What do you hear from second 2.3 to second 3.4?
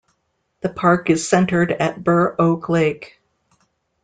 Oak Lake.